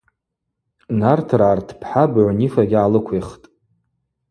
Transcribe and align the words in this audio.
Нартыргӏа 0.99 1.51
ртпхӏа 1.57 2.03
быгӏвнифагьи 2.11 2.71
гӏалыквихтӏ. 2.77 3.45